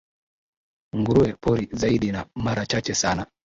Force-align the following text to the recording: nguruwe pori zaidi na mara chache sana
nguruwe 0.97 1.31
pori 1.41 1.69
zaidi 1.71 2.11
na 2.11 2.25
mara 2.35 2.65
chache 2.65 2.93
sana 2.95 3.25